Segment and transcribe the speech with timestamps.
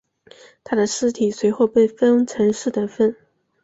[0.63, 3.15] 他的尸体随后被分成四等分。